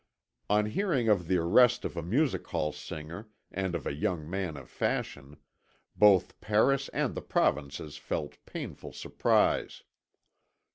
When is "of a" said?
1.85-2.01, 3.75-3.93